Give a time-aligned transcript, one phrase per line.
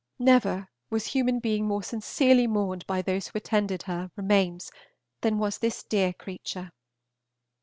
[0.17, 4.71] Never was human being more sincerely mourned by those who attended her remains
[5.21, 6.71] than was this dear creature.